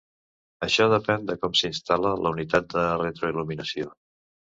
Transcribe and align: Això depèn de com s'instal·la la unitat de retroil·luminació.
Això 0.67 0.85
depèn 0.93 1.27
de 1.31 1.35
com 1.43 1.53
s'instal·la 1.59 2.13
la 2.21 2.31
unitat 2.37 2.71
de 2.73 2.87
retroil·luminació. 3.03 3.93